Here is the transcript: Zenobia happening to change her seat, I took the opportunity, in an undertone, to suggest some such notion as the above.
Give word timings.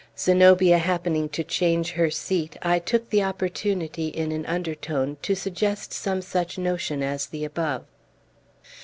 Zenobia 0.17 0.79
happening 0.79 1.29
to 1.29 1.43
change 1.43 1.91
her 1.91 2.09
seat, 2.09 2.57
I 2.63 2.79
took 2.79 3.11
the 3.11 3.21
opportunity, 3.21 4.07
in 4.07 4.31
an 4.31 4.47
undertone, 4.47 5.17
to 5.21 5.35
suggest 5.35 5.93
some 5.93 6.23
such 6.23 6.57
notion 6.57 7.03
as 7.03 7.27
the 7.27 7.45
above. 7.45 7.83